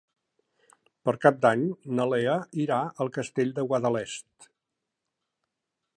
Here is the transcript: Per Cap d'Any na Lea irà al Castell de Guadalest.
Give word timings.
Per 1.09 1.13
Cap 1.25 1.37
d'Any 1.43 1.61
na 1.99 2.07
Lea 2.13 2.37
irà 2.65 2.79
al 3.05 3.13
Castell 3.19 3.55
de 3.61 3.67
Guadalest. 3.73 4.51